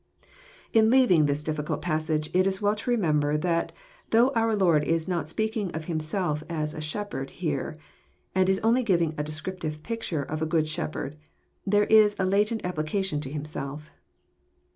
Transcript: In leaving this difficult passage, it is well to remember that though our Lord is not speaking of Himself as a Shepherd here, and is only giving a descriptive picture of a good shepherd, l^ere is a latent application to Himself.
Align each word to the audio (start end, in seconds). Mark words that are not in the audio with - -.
In 0.73 0.89
leaving 0.89 1.27
this 1.27 1.43
difficult 1.43 1.79
passage, 1.83 2.31
it 2.33 2.47
is 2.47 2.59
well 2.59 2.73
to 2.73 2.89
remember 2.89 3.37
that 3.37 3.71
though 4.09 4.29
our 4.31 4.55
Lord 4.55 4.83
is 4.83 5.07
not 5.07 5.29
speaking 5.29 5.69
of 5.75 5.85
Himself 5.85 6.43
as 6.49 6.73
a 6.73 6.81
Shepherd 6.81 7.29
here, 7.29 7.75
and 8.33 8.49
is 8.49 8.59
only 8.63 8.81
giving 8.81 9.13
a 9.15 9.23
descriptive 9.23 9.83
picture 9.83 10.23
of 10.23 10.41
a 10.41 10.47
good 10.47 10.67
shepherd, 10.67 11.17
l^ere 11.69 11.87
is 11.87 12.15
a 12.17 12.25
latent 12.25 12.65
application 12.65 13.21
to 13.21 13.29
Himself. 13.29 13.91